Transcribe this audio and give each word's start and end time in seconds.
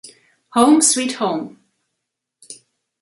Home, 0.53 0.81
sweet 0.81 1.11
home! 1.21 1.59